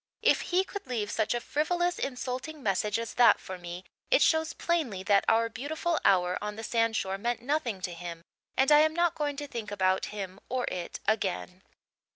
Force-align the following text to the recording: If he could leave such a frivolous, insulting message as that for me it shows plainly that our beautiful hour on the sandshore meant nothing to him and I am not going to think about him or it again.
If 0.23 0.41
he 0.41 0.63
could 0.63 0.87
leave 0.87 1.11
such 1.11 1.35
a 1.35 1.39
frivolous, 1.39 1.99
insulting 1.99 2.63
message 2.63 2.97
as 2.97 3.13
that 3.13 3.39
for 3.39 3.59
me 3.59 3.83
it 4.09 4.23
shows 4.23 4.53
plainly 4.53 5.03
that 5.03 5.23
our 5.29 5.47
beautiful 5.47 5.99
hour 6.03 6.39
on 6.43 6.55
the 6.55 6.63
sandshore 6.63 7.19
meant 7.19 7.43
nothing 7.43 7.81
to 7.81 7.93
him 7.93 8.23
and 8.57 8.71
I 8.71 8.79
am 8.79 8.95
not 8.95 9.13
going 9.13 9.35
to 9.35 9.47
think 9.47 9.69
about 9.69 10.05
him 10.05 10.39
or 10.49 10.65
it 10.71 10.99
again. 11.07 11.61